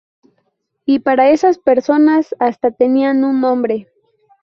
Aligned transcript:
Y 0.83 0.97
para 0.97 1.29
esas 1.29 1.59
personas 1.59 2.33
hasta 2.39 2.71
tenían 2.71 3.23
un 3.23 3.39
nombre. 3.39 3.87